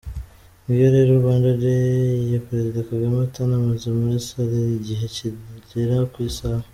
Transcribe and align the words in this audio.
Ngiyo 0.63 0.87
rero 0.95 1.11
Rwanda 1.21 1.49
Day 1.61 2.25
ya 2.33 2.43
Perezida 2.45 2.87
Kagame 2.89 3.15
utanamaze 3.27 3.87
muri 3.99 4.17
Salle 4.27 4.59
igihe 4.79 5.05
kigera 5.15 5.97
ku 6.13 6.17
isaha! 6.29 6.65